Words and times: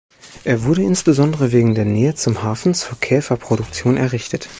Er 0.45 0.63
wurde 0.63 0.81
insbesondere 0.81 1.51
wegen 1.51 1.75
der 1.75 1.85
Nähe 1.85 2.15
zum 2.15 2.41
Hafen 2.41 2.73
zur 2.73 2.99
Käfer-Produktion 2.99 3.97
errichtet. 3.97 4.49